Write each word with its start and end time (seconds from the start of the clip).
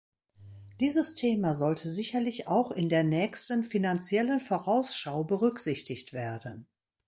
Dieses 0.79 1.13
Thema 1.13 1.53
sollte 1.53 1.87
sicherlich 1.87 2.47
auch 2.47 2.71
in 2.71 2.89
der 2.89 3.03
nächsten 3.03 3.63
finanziellen 3.63 4.39
Vorausschau 4.39 5.23
berücksichtigt 5.23 6.11
werden. 6.11 6.65